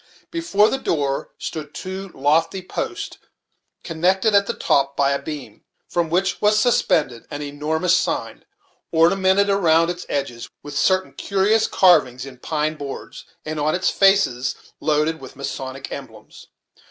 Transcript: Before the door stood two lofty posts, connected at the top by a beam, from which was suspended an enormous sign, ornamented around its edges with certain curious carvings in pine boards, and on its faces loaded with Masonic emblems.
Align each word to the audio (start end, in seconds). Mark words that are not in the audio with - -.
Before 0.31 0.67
the 0.67 0.79
door 0.79 1.29
stood 1.37 1.75
two 1.75 2.09
lofty 2.15 2.63
posts, 2.63 3.19
connected 3.83 4.33
at 4.33 4.47
the 4.47 4.55
top 4.55 4.97
by 4.97 5.11
a 5.11 5.21
beam, 5.21 5.63
from 5.87 6.09
which 6.09 6.41
was 6.41 6.57
suspended 6.57 7.27
an 7.29 7.43
enormous 7.43 7.95
sign, 7.95 8.43
ornamented 8.91 9.47
around 9.47 9.91
its 9.91 10.07
edges 10.09 10.49
with 10.63 10.75
certain 10.75 11.13
curious 11.13 11.67
carvings 11.67 12.25
in 12.25 12.39
pine 12.39 12.77
boards, 12.77 13.25
and 13.45 13.59
on 13.59 13.75
its 13.75 13.91
faces 13.91 14.55
loaded 14.79 15.21
with 15.21 15.35
Masonic 15.35 15.91
emblems. 15.91 16.47